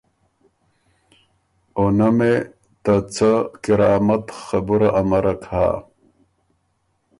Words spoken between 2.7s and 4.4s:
ته څۀ کرامت